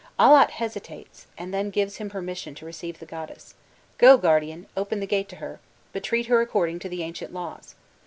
[0.17, 3.53] Allat hesitates, and then gives him permission to receive the goddess:
[3.99, 5.59] 'Go, guardian, open the gate to her
[5.93, 7.75] but treat her according to the ancient laws.